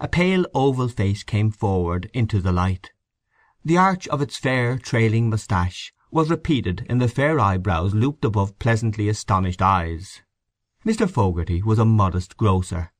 [0.00, 2.92] A pale oval face came forward into the light.
[3.64, 8.58] The arch of its fair trailing moustache was repeated in the fair eyebrows looped above
[8.58, 10.22] pleasantly astonished eyes.
[10.84, 11.08] Mr.
[11.08, 12.92] Fogarty was a modest grocer.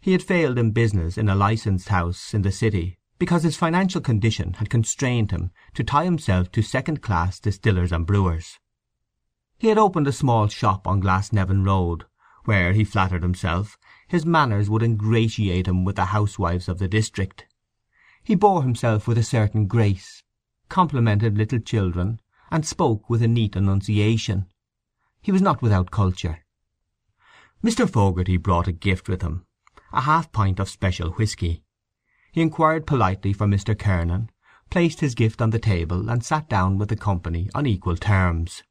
[0.00, 4.00] He had failed in business in a licensed house in the city because his financial
[4.00, 8.58] condition had constrained him to tie himself to second class distillers and brewers.
[9.58, 12.04] He had opened a small shop on Glasnevin Road,
[12.44, 13.76] where, he flattered himself,
[14.08, 17.46] his manners would ingratiate him with the housewives of the district.
[18.22, 20.22] He bore himself with a certain grace,
[20.68, 24.46] complimented little children, and spoke with a neat enunciation.
[25.20, 26.44] He was not without culture.
[27.64, 27.88] Mr.
[27.88, 29.44] Fogarty brought a gift with him,
[29.92, 31.64] a half pint of special whisky.
[32.30, 33.76] He inquired politely for Mr.
[33.76, 34.30] Kernan,
[34.70, 38.62] placed his gift on the table, and sat down with the company on equal terms.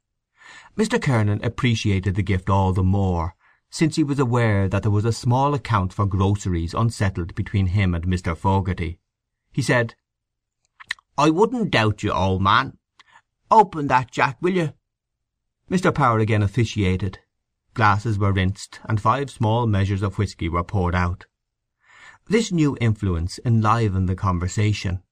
[0.76, 1.00] Mr.
[1.00, 3.35] Kernan appreciated the gift all the more
[3.76, 7.94] since he was aware that there was a small account for groceries unsettled between him
[7.94, 8.34] and Mr.
[8.34, 8.98] Fogarty.
[9.52, 9.94] He said,
[11.18, 12.78] "I wouldn't doubt you, old man.
[13.50, 14.72] Open that, Jack, will you?"
[15.70, 15.94] Mr.
[15.94, 17.18] Power again officiated.
[17.74, 21.26] Glasses were rinsed, and five small measures of whisky were poured out.
[22.28, 25.02] This new influence enlivened the conversation.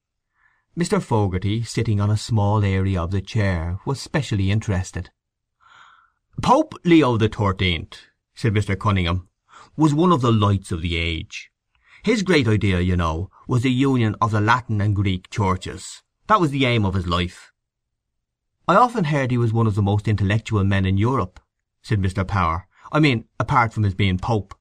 [0.75, 0.99] Mr.
[0.99, 5.11] Fogarty, sitting on a small area of the chair, was specially interested.
[6.41, 8.01] "Pope Leo the Thirteenth,"
[8.35, 8.77] said Mr.
[8.77, 9.29] Cunningham,
[9.77, 11.49] "was one of the lights of the age.
[12.03, 16.03] His great idea, you know, was the union of the Latin and Greek churches.
[16.27, 17.51] That was the aim of his life."
[18.67, 21.39] "I often heard he was one of the most intellectual men in Europe,"
[21.81, 22.27] said Mr.
[22.27, 22.67] Power.
[22.91, 24.53] "I mean, apart from his being Pope."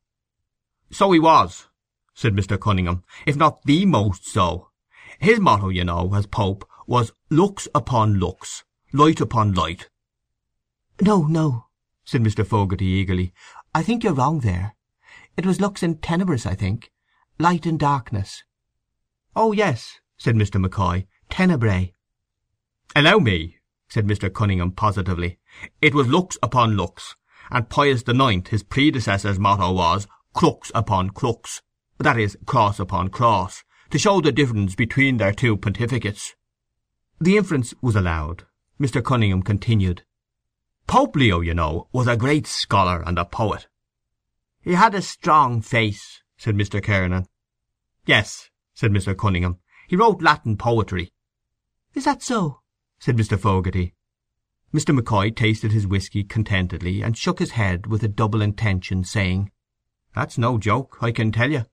[0.91, 1.69] "So he was,"
[2.15, 2.59] said Mr.
[2.59, 4.71] Cunningham, "if not the most so.
[5.19, 9.91] His motto, you know, as Pope, was Lux upon lux, light upon light."
[11.01, 11.67] "No, no,"
[12.05, 12.47] said Mr.
[12.47, 13.33] Fogarty eagerly.
[13.77, 14.77] "I think you're wrong there.
[15.37, 16.93] It was lux in tenebris, I think.
[17.41, 18.45] Light in darkness."
[19.35, 20.65] "Oh yes," said Mr.
[20.65, 21.09] McCoy.
[21.29, 21.93] Tenebrae."
[22.95, 23.59] "Allow me,"
[23.89, 24.33] said Mr.
[24.33, 25.41] Cunningham positively.
[25.83, 27.17] "It was lux upon lux,
[27.51, 31.61] and Pius the Ninth, his predecessor's motto was crux upon crux
[31.99, 36.35] that is, cross upon cross, to show the difference between their two pontificates."
[37.21, 38.47] The inference was allowed.
[38.81, 39.03] Mr.
[39.03, 40.05] Cunningham continued.
[40.87, 43.69] "Pope Leo, you know, was a great scholar and a poet."
[44.61, 46.83] "He had a strong face," said Mr.
[46.83, 47.27] Kernan.
[48.07, 49.17] "Yes," said Mr.
[49.17, 49.59] Cunningham.
[49.89, 51.13] "He wrote Latin poetry."
[51.95, 52.61] "Is that so?"
[52.99, 53.39] said Mr.
[53.39, 53.95] Fogarty.
[54.73, 54.99] Mr.
[54.99, 59.53] McCoy tasted his whisky contentedly, and shook his head with a double intention, saying,
[60.15, 61.67] "That's no joke, I can tell you."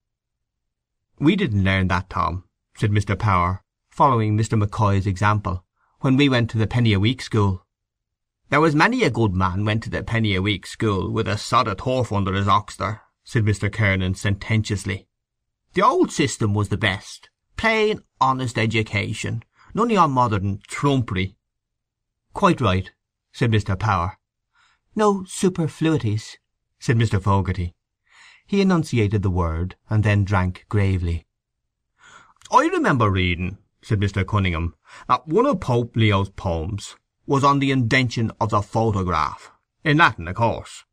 [1.20, 2.44] "We didn't learn that, Tom,"
[2.76, 3.18] said Mr.
[3.18, 4.62] Power, following Mr.
[4.62, 5.66] McCoy's example,
[6.00, 7.66] "when we went to the penny a week school."
[8.52, 11.38] "There was many a good man went to the penny a week school with a
[11.38, 13.72] sodden turf under his oxter," said Mr.
[13.72, 15.08] Kernan sententiously.
[15.72, 17.30] "The old system was the best.
[17.56, 19.44] Plain, honest education.
[19.74, 21.38] None of your modern trumpery."
[22.34, 22.92] "Quite right,"
[23.32, 23.80] said Mr.
[23.80, 24.20] Power.
[24.98, 26.38] "No superfluities,"
[26.78, 27.24] said Mr.
[27.24, 27.74] Fogarty.
[28.46, 31.26] He enunciated the word, and then drank gravely.
[32.52, 34.28] "I remember reading," said Mr.
[34.28, 34.76] Cunningham,
[35.08, 39.52] "that one of Pope Leo's poems was on the invention of the photograph,
[39.84, 40.86] in Latin, of course."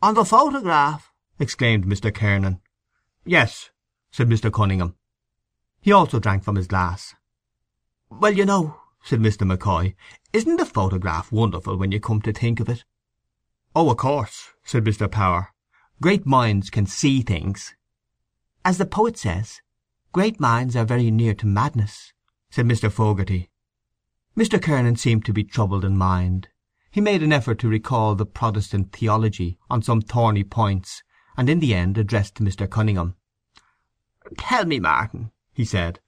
[0.00, 2.14] "On the photograph!" exclaimed Mr.
[2.14, 2.60] Kernan.
[3.24, 3.70] "Yes,"
[4.10, 4.52] said Mr.
[4.52, 4.96] Cunningham.
[5.80, 7.14] He also drank from his glass.
[8.10, 9.46] "Well, you know," said Mr.
[9.46, 9.94] McCoy,
[10.32, 12.84] "isn't the photograph wonderful when you come to think of it?"
[13.74, 15.10] "Oh, of course," said Mr.
[15.10, 15.52] Power.
[16.00, 17.74] Great minds can see things."
[18.64, 19.60] "As the poet says,
[20.12, 22.12] great minds are very near to madness,"
[22.50, 22.90] said Mr.
[22.90, 23.51] Fogarty.
[24.34, 24.60] Mr.
[24.60, 26.48] Kernan seemed to be troubled in mind.
[26.90, 31.02] He made an effort to recall the Protestant theology on some thorny points,
[31.36, 32.68] and in the end addressed Mr.
[32.68, 33.14] Cunningham.
[34.38, 36.00] "Tell me, Martin," he said,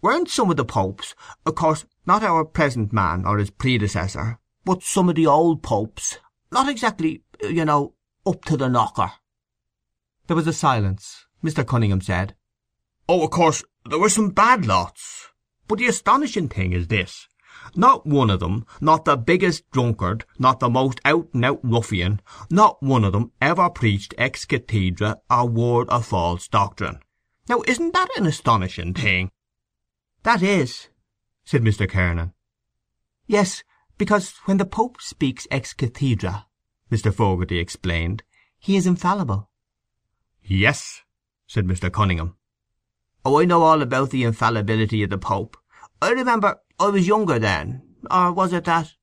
[0.00, 4.84] "weren't some of the popes, of course not our present man or his predecessor, but
[4.84, 6.18] some of the old popes,
[6.52, 7.94] not exactly, you know,
[8.24, 9.12] up to the knocker?"
[10.28, 11.26] There was a silence.
[11.42, 11.66] Mr.
[11.66, 12.36] Cunningham said,
[13.08, 15.30] "Oh, of course there were some bad lots.
[15.66, 17.26] But the astonishing thing is this:
[17.74, 22.20] not one of them, not the biggest drunkard, not the most out-and-out ruffian,
[22.50, 26.98] not one of them ever preached ex cathedra a word of false doctrine.
[27.48, 29.30] Now isn't that an astonishing thing?"
[30.22, 30.88] "That is,"
[31.44, 31.88] said Mr.
[31.88, 32.32] Kernan.
[33.26, 33.64] "Yes,
[33.98, 36.46] because when the Pope speaks ex cathedra,"
[36.90, 37.12] Mr.
[37.12, 38.22] Fogarty explained,
[38.58, 39.50] "he is infallible.
[40.42, 41.02] "Yes,"
[41.46, 41.92] said Mr.
[41.92, 42.36] Cunningham.
[43.24, 45.56] "Oh, I know all about the infallibility of the Pope.
[46.00, 47.82] I remember I was younger then.
[48.10, 48.94] Or was it that—"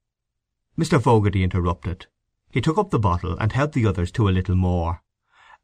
[0.78, 1.02] Mr.
[1.02, 2.08] Fogarty interrupted.
[2.52, 5.02] He took up the bottle and helped the others to a little more.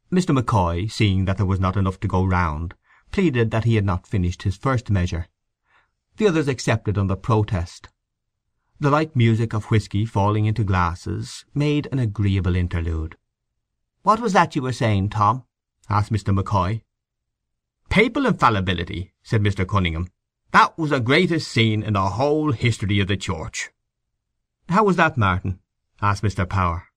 [0.10, 0.34] Mr.
[0.34, 2.74] McCoy, seeing that there was not enough to go round,
[3.12, 5.28] pleaded that he had not finished his first measure.
[6.16, 7.90] The others accepted under protest.
[8.80, 13.18] The light music of whisky falling into glasses made an agreeable interlude.
[14.04, 15.44] "What was that you were saying, Tom?"
[15.90, 16.34] asked Mr.
[16.34, 16.84] M'Coy.
[17.90, 19.68] "Papal infallibility," said Mr.
[19.68, 20.08] Cunningham.
[20.52, 23.70] "That was the greatest scene in the whole history of the Church."
[24.70, 25.60] "How was that, Martin?"
[26.02, 26.48] asked Mr.
[26.48, 26.88] Power.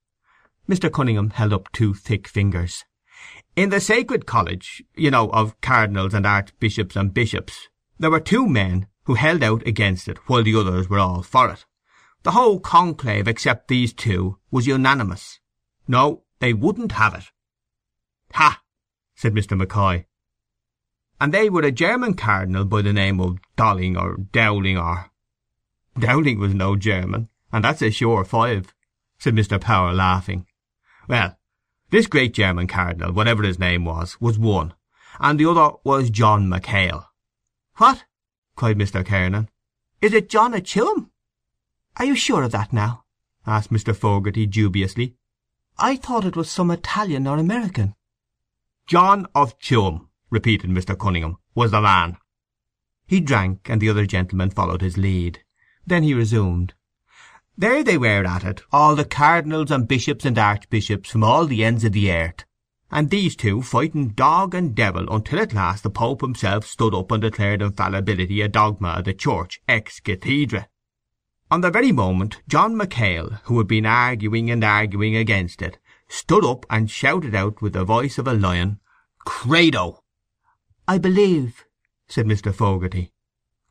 [0.68, 0.92] Mr.
[0.92, 2.84] Cunningham held up two thick fingers.
[3.56, 7.68] "In the sacred college, you know, of cardinals and archbishops and bishops,
[7.98, 11.50] there were two men who held out against it while the others were all for
[11.50, 11.64] it.
[12.22, 15.40] The whole conclave except these two was unanimous.
[15.86, 17.32] No, they wouldn't have it."
[18.34, 18.62] "Ha!"
[19.14, 19.56] said Mr.
[19.56, 20.04] M'Coy.
[21.20, 25.11] "And they were a German cardinal by the name of Dolling or Dowling or—"
[25.99, 28.73] "Dowling was no German, and that's a sure five,"
[29.19, 29.61] said Mr.
[29.61, 30.47] Power, laughing.
[31.09, 31.37] "Well,
[31.91, 34.75] this great German cardinal, whatever his name was, was one,
[35.19, 37.06] and the other was John MacHale."
[37.79, 38.05] "What!"
[38.55, 39.05] cried Mr.
[39.05, 39.49] Kernan.
[40.00, 41.11] "Is it John of Tuam?
[41.97, 43.05] Are you sure of that now?"
[43.44, 43.97] asked Mr.
[43.97, 45.17] Fogarty dubiously.
[45.79, 47.97] I thought it was some Italian or American."
[48.87, 50.98] "John of Tuam," repeated Mr.
[50.98, 52.16] Cunningham, "was the man."
[53.06, 55.42] He drank, and the other gentlemen followed his lead.
[55.86, 56.75] Then he resumed.
[57.56, 61.64] "There they were at it, all the cardinals and bishops and archbishops from all the
[61.64, 62.44] ends of the earth,
[62.90, 67.10] and these two fighting dog and devil until at last the Pope himself stood up
[67.10, 70.69] and declared infallibility a dogma of the Church ex cathedra.
[71.50, 75.78] On the very moment John MacHale, who had been arguing and arguing against it,
[76.08, 78.81] stood up and shouted out with the voice of a lion,
[79.24, 80.02] "Credo!"
[80.90, 81.67] "I believe,"
[82.08, 82.55] said Mr.
[82.55, 83.12] Fogarty.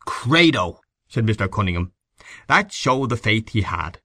[0.02, 1.50] "Credo!" said Mr.
[1.50, 1.94] Cunningham.
[2.46, 4.00] That showed the faith he had.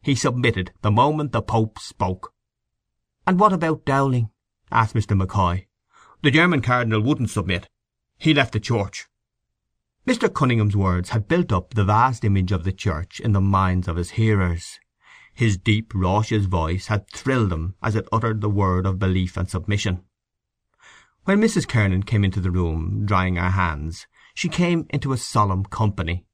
[0.00, 2.32] He submitted the moment the Pope spoke.
[3.26, 4.30] "And what about Dowling?"
[4.70, 5.16] asked Mr.
[5.16, 5.66] M'Coy.
[6.22, 7.68] The German cardinal wouldn't submit.
[8.16, 9.08] He left the church.
[10.06, 10.32] Mr.
[10.32, 13.96] Cunningham's words had built up the vast image of the church in the minds of
[13.96, 14.78] his hearers.
[15.34, 19.50] His deep, raucous voice had thrilled them as it uttered the word of belief and
[19.50, 20.04] submission.
[21.24, 21.68] When Mrs.
[21.68, 26.26] Kernan came into the room, drying her hands, she came into a solemn company.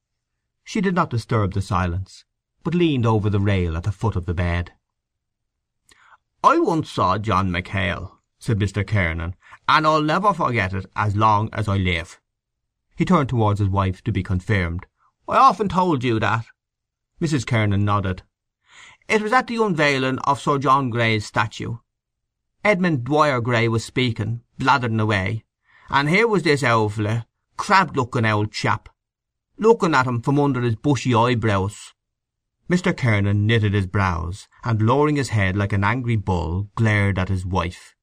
[0.64, 2.24] She did not disturb the silence,
[2.64, 4.72] but leaned over the rail at the foot of the bed.
[6.42, 8.86] "I once saw John MacHale," said Mr.
[8.86, 9.36] Kernan,
[9.68, 12.18] "and I'll never forget it as long as I live.
[12.96, 14.86] He turned towards his wife to be confirmed.
[15.28, 16.46] "I often told you that."
[17.20, 17.46] Mrs.
[17.46, 18.22] Kernan nodded.
[19.06, 21.76] "It was at the unveiling of Sir John Gray's statue.
[22.68, 25.42] Edmund Dwyer Gray was speaking, blathering away,
[25.88, 27.26] and here was this owl fella,
[27.56, 28.90] crabbed-looking old chap,
[29.56, 31.94] looking at him from under his bushy eyebrows."
[32.68, 32.94] Mr.
[32.94, 37.46] Kernan knitted his brows, and lowering his head like an angry bull, glared at his
[37.46, 37.94] wife.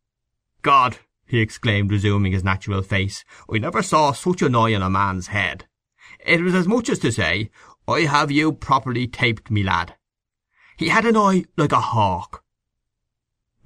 [0.63, 0.97] "God!"
[1.27, 3.23] he exclaimed, resuming his natural face.
[3.47, 5.67] "I never saw such an eye on a man's head.
[6.25, 7.51] It was as much as to say,
[7.87, 9.95] I have you properly taped, me lad.
[10.75, 12.41] He had an eye like a hawk."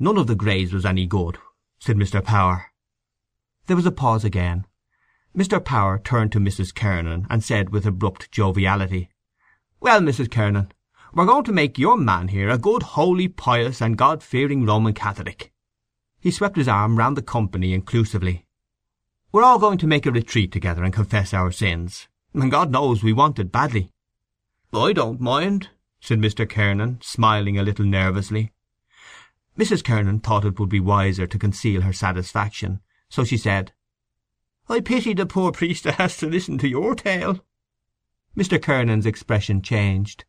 [0.01, 1.37] "None of the Grays was any good,"
[1.77, 2.23] said Mr.
[2.23, 2.71] Power.
[3.67, 4.65] There was a pause again.
[5.35, 5.63] Mr.
[5.63, 6.73] Power turned to Mrs.
[6.73, 9.09] Kernan, and said with abrupt joviality,
[9.81, 10.31] "Well, Mrs.
[10.31, 10.71] Kernan,
[11.13, 15.51] we're going to make your man here a good, holy, pious, and God-fearing Roman Catholic.
[16.19, 18.45] He swept his arm round the company inclusively.
[19.31, 23.03] We're all going to make a retreat together and confess our sins, and God knows
[23.03, 23.91] we want it badly.
[24.73, 25.69] I don't mind,
[25.99, 26.49] said Mr.
[26.49, 28.51] Kernan, smiling a little nervously.
[29.59, 29.83] Mrs.
[29.83, 33.73] Kernan thought it would be wiser to conceal her satisfaction, so she said,
[34.69, 37.43] I pity the poor priest that has to listen to your tale.
[38.37, 38.61] Mr.
[38.61, 40.23] Kernan's expression changed.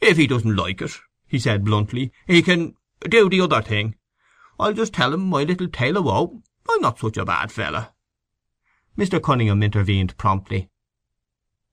[0.00, 0.90] If he doesn't like it,
[1.28, 2.74] he said bluntly, he can
[3.08, 3.94] do the other thing.
[4.58, 6.42] I'll just tell him my little tale of woe.
[6.68, 7.94] I'm not such a bad fella."
[8.96, 9.22] Mr.
[9.22, 10.68] Cunningham intervened promptly.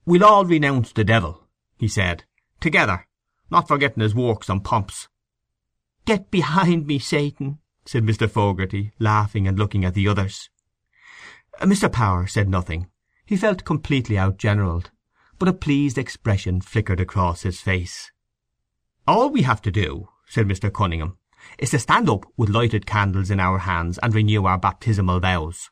[0.05, 1.47] "We'll all renounce the devil,"
[1.79, 2.25] he said,
[2.59, 3.07] "together,
[3.49, 5.07] not forgetting his works and pomps."
[6.05, 8.29] "Get behind me, Satan!" said Mr.
[8.29, 10.51] Fogarty, laughing and looking at the others.
[11.59, 11.91] Uh, Mr.
[11.91, 12.91] Power said nothing.
[13.25, 14.91] He felt completely outgeneralled,
[15.39, 18.11] but a pleased expression flickered across his face.
[19.07, 20.71] "All we have to do," said Mr.
[20.71, 21.17] Cunningham,
[21.57, 25.71] is to stand up with lighted candles in our hands and renew our baptismal vows.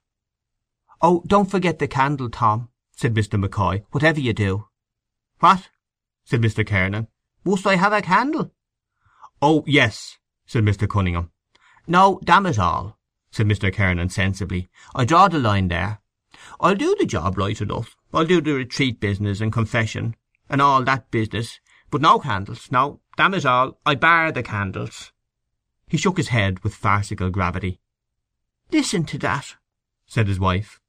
[0.99, 3.39] "Oh, don't forget the candle, Tom," said Mr.
[3.39, 4.67] M'Coy, "whatever you do."
[5.41, 5.69] "What?"
[6.25, 6.65] said Mr.
[6.65, 7.07] Kernan.
[7.45, 8.51] "Must I have a candle?"
[9.39, 10.89] "Oh, yes," said Mr.
[10.89, 11.31] Cunningham.
[11.87, 12.99] "No, damn it all,"
[13.31, 13.73] said Mr.
[13.73, 14.69] Kernan sensibly.
[14.93, 16.01] "I draw the line there.
[16.59, 17.95] I'll do the job right enough.
[18.13, 20.15] I'll do the retreat business and confession,
[20.49, 21.59] and all that business,
[21.89, 22.71] but no candles.
[22.71, 25.11] No, damn it all, I bar the candles.
[25.87, 27.79] He shook his head with farcical gravity.
[28.71, 29.55] "Listen to that!"
[30.05, 30.79] said his wife.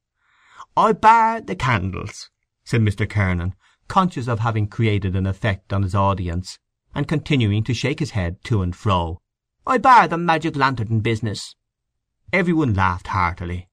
[0.77, 2.31] I bar the candles,"
[2.65, 3.09] said Mr.
[3.09, 3.55] Kernan,
[3.87, 6.59] conscious of having created an effect on his audience,
[6.95, 9.21] and continuing to shake his head to and fro.
[9.67, 11.57] "I bar the magic lantern business."
[12.33, 13.71] Every one laughed heartily.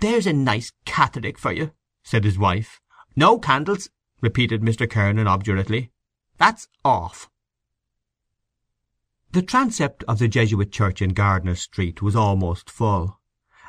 [0.00, 2.80] "There's a nice Catholic for you," said his wife.
[3.14, 3.88] "No candles,"
[4.20, 4.90] repeated Mr.
[4.90, 5.92] Kernan obdurately.
[6.38, 7.30] "That's off."
[9.30, 13.20] The transept of the Jesuit church in Gardiner Street was almost full,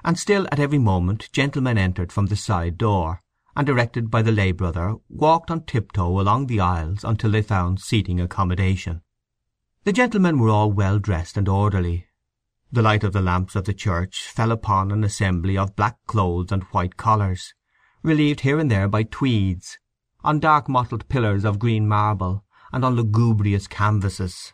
[0.04, 3.22] and still at every moment gentlemen entered from the side door,
[3.56, 7.80] and, directed by the lay brother, walked on tiptoe along the aisles until they found
[7.80, 9.04] seating accommodation.
[9.84, 12.06] The gentlemen were all well dressed and orderly.
[12.72, 16.52] The light of the lamps of the church fell upon an assembly of black clothes
[16.52, 17.56] and white collars,
[18.04, 19.80] relieved here and there by tweeds,
[20.24, 24.54] on dark mottled pillars of green marble, and on lugubrious canvases.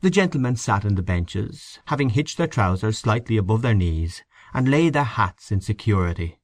[0.00, 4.68] The gentlemen sat in the benches, having hitched their trousers slightly above their knees, and
[4.68, 6.40] laid their hats in security.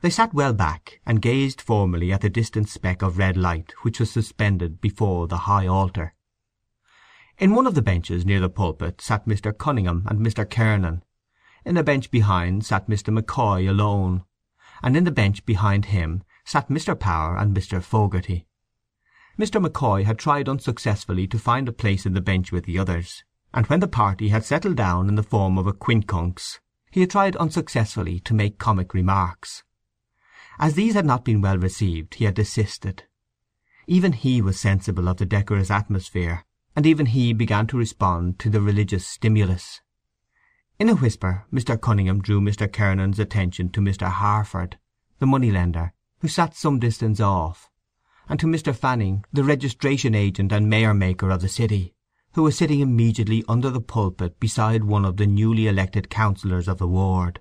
[0.00, 4.00] They sat well back, and gazed formally at the distant speck of red light which
[4.00, 6.14] was suspended before the high altar.
[7.38, 9.56] In one of the benches near the pulpit sat Mr.
[9.56, 10.48] Cunningham and Mr.
[10.48, 11.04] Kernan.
[11.64, 13.16] In a bench behind sat Mr.
[13.16, 14.24] McCoy alone,
[14.82, 16.98] and in the bench behind him sat Mr.
[16.98, 17.80] Power and Mr.
[17.80, 18.48] Fogarty.
[19.38, 19.64] Mr.
[19.64, 23.22] McCoy had tried unsuccessfully to find a place in the bench with the others,
[23.54, 26.58] and when the party had settled down in the form of a quincunx
[26.90, 29.62] he had tried unsuccessfully to make comic remarks.
[30.58, 33.04] As these had not been well received he had desisted.
[33.86, 36.44] Even he was sensible of the decorous atmosphere,
[36.78, 39.80] and even he began to respond to the religious stimulus.
[40.78, 41.76] In a whisper Mr.
[41.76, 42.72] Cunningham drew Mr.
[42.72, 44.06] Kernan's attention to Mr.
[44.06, 44.78] Harford,
[45.18, 47.68] the money-lender, who sat some distance off,
[48.28, 48.72] and to Mr.
[48.72, 51.94] Fanning, the registration agent and mayor-maker of the city,
[52.34, 56.78] who was sitting immediately under the pulpit beside one of the newly elected councillors of
[56.78, 57.40] the ward.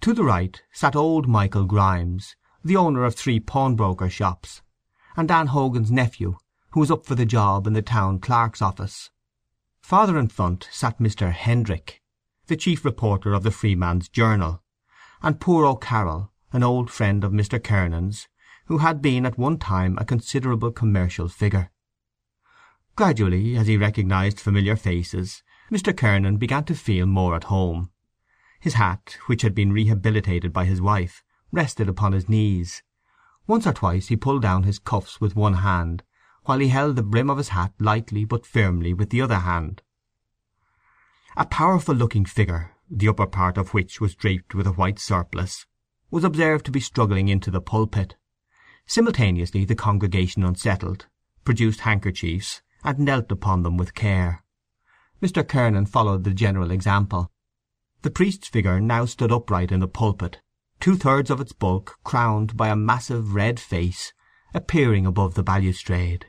[0.00, 4.62] To the right sat old Michael Grimes, the owner of three pawnbroker shops,
[5.14, 6.38] and Dan Hogan's nephew,
[6.72, 9.10] who was up for the job in the town clerk's office.
[9.80, 11.32] Farther in front sat Mr.
[11.32, 12.00] Hendrick,
[12.46, 14.62] the chief reporter of the Freeman's Journal,
[15.22, 17.62] and poor O'Carroll, an old friend of Mr.
[17.62, 18.28] Kernan's,
[18.66, 21.70] who had been at one time a considerable commercial figure.
[22.94, 25.96] Gradually, as he recognized familiar faces, Mr.
[25.96, 27.90] Kernan began to feel more at home.
[28.60, 32.82] His hat, which had been rehabilitated by his wife, rested upon his knees.
[33.46, 36.02] Once or twice he pulled down his cuffs with one hand,
[36.44, 39.82] while he held the brim of his hat lightly but firmly with the other hand.
[41.36, 45.66] A powerful-looking figure, the upper part of which was draped with a white surplice,
[46.10, 48.16] was observed to be struggling into the pulpit.
[48.86, 51.06] Simultaneously the congregation unsettled,
[51.44, 54.42] produced handkerchiefs, and knelt upon them with care.
[55.22, 55.46] Mr.
[55.46, 57.30] Kernan followed the general example.
[58.02, 60.40] The priest's figure now stood upright in the pulpit,
[60.80, 64.12] two-thirds of its bulk crowned by a massive red face
[64.54, 66.26] appearing above the balustrade.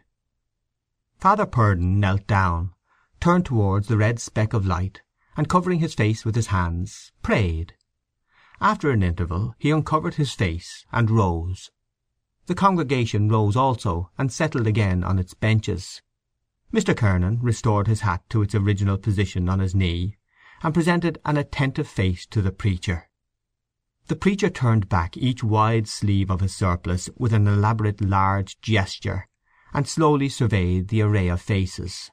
[1.21, 2.73] Father Purdon knelt down,
[3.19, 5.03] turned towards the red speck of light,
[5.37, 7.75] and covering his face with his hands, prayed.
[8.59, 11.69] After an interval he uncovered his face and rose.
[12.47, 16.01] The congregation rose also, and settled again on its benches.
[16.73, 16.97] Mr.
[16.97, 20.17] Kernan restored his hat to its original position on his knee,
[20.63, 23.09] and presented an attentive face to the preacher.
[24.07, 29.27] The preacher turned back each wide sleeve of his surplice with an elaborate large gesture,
[29.73, 32.11] and slowly surveyed the array of faces.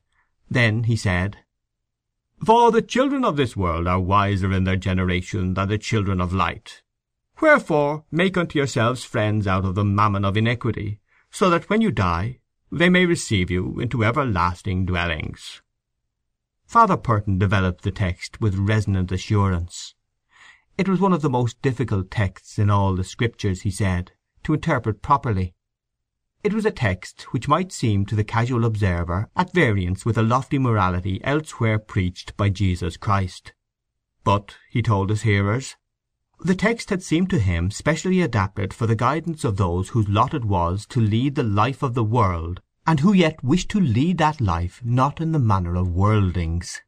[0.50, 1.38] Then he said,
[2.44, 6.32] For the children of this world are wiser in their generation than the children of
[6.32, 6.82] light.
[7.40, 11.00] Wherefore make unto yourselves friends out of the mammon of iniquity,
[11.30, 15.62] so that when you die they may receive you into everlasting dwellings.
[16.66, 19.94] Father Purdon developed the text with resonant assurance.
[20.76, 24.12] It was one of the most difficult texts in all the Scriptures, he said,
[24.44, 25.54] to interpret properly.
[26.45, 30.23] It was a text which might seem to the casual observer at variance with the
[30.23, 33.52] lofty morality elsewhere preached by Jesus Christ.
[34.23, 35.76] But, he told his hearers,
[36.40, 40.33] the text had seemed to him specially adapted for the guidance of those whose lot
[40.33, 44.18] it was to lead the life of the world, and who yet wished to lead
[44.18, 46.80] that life not in the manner of worldlings.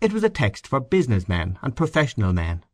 [0.00, 2.64] It was a text for business men and professional men.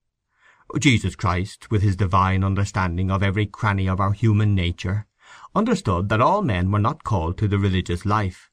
[0.78, 5.06] Jesus Christ, with his divine understanding of every cranny of our human nature,
[5.54, 8.50] understood that all men were not called to the religious life,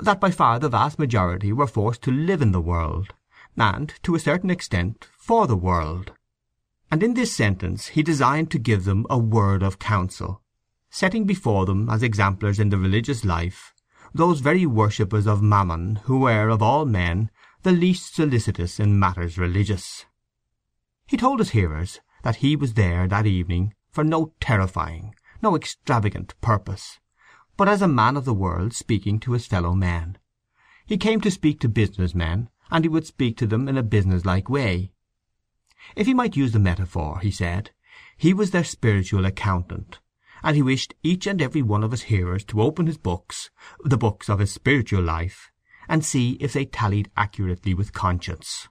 [0.00, 3.14] that by far the vast majority were forced to live in the world,
[3.56, 6.12] and, to a certain extent, for the world.
[6.90, 10.42] And in this sentence he designed to give them a word of counsel,
[10.90, 13.74] setting before them as exemplars in the religious life
[14.14, 17.30] those very worshippers of Mammon who were, of all men,
[17.62, 20.04] the least solicitous in matters religious.
[21.06, 26.34] He told his hearers that he was there that evening for no terrifying, no extravagant
[26.40, 26.98] purpose,
[27.56, 30.18] but as a man of the world speaking to his fellow men.
[30.86, 33.82] He came to speak to business men, and he would speak to them in a
[33.82, 34.92] businesslike way.
[35.96, 37.70] If he might use the metaphor, he said,
[38.16, 39.98] he was their spiritual accountant,
[40.42, 43.50] and he wished each and every one of his hearers to open his books,
[43.84, 45.50] the books of his spiritual life,
[45.88, 48.68] and see if they tallied accurately with conscience.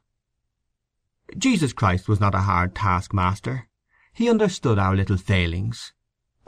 [1.38, 3.68] Jesus Christ was not a hard taskmaster.
[4.14, 5.94] He understood our little failings,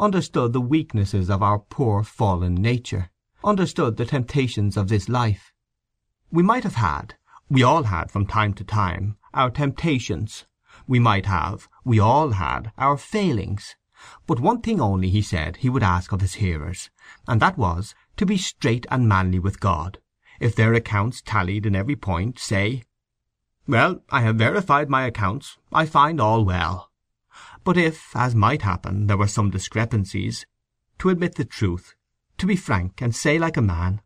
[0.01, 3.11] understood the weaknesses of our poor fallen nature,
[3.43, 5.53] understood the temptations of this life.
[6.31, 7.13] We might have had,
[7.49, 10.45] we all had from time to time, our temptations.
[10.87, 13.75] We might have, we all had, our failings.
[14.25, 16.89] But one thing only, he said, he would ask of his hearers,
[17.27, 19.99] and that was to be straight and manly with God.
[20.39, 22.83] If their accounts tallied in every point, say,
[23.67, 25.59] "Well, I have verified my accounts.
[25.71, 26.90] I find all well."
[27.63, 30.45] But if, as might happen, there were some discrepancies,
[30.97, 31.95] to admit the truth,
[32.37, 34.01] to be frank, and say like a man,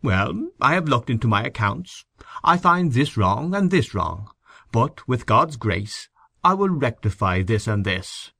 [0.00, 2.04] "Well, I have looked into my accounts.
[2.44, 4.30] I find this wrong and this wrong,
[4.70, 6.08] but, with God's grace,
[6.44, 8.32] I will rectify this and this.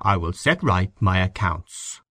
[0.00, 2.02] I will set right my accounts."